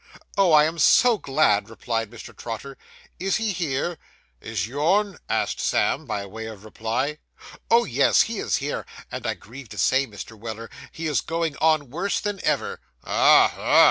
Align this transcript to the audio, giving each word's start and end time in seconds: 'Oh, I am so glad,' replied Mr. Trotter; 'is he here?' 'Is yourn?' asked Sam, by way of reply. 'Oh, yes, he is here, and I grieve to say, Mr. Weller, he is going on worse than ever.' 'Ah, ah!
'Oh, 0.35 0.51
I 0.51 0.63
am 0.63 0.79
so 0.79 1.19
glad,' 1.19 1.69
replied 1.69 2.09
Mr. 2.09 2.35
Trotter; 2.35 2.75
'is 3.19 3.35
he 3.35 3.51
here?' 3.51 3.99
'Is 4.41 4.65
yourn?' 4.67 5.19
asked 5.29 5.59
Sam, 5.59 6.05
by 6.07 6.25
way 6.25 6.47
of 6.47 6.65
reply. 6.65 7.19
'Oh, 7.69 7.83
yes, 7.85 8.23
he 8.23 8.39
is 8.39 8.55
here, 8.55 8.83
and 9.11 9.27
I 9.27 9.35
grieve 9.35 9.69
to 9.69 9.77
say, 9.77 10.07
Mr. 10.07 10.31
Weller, 10.35 10.71
he 10.91 11.05
is 11.05 11.21
going 11.21 11.55
on 11.57 11.91
worse 11.91 12.19
than 12.19 12.43
ever.' 12.43 12.79
'Ah, 13.03 13.53
ah! 13.55 13.79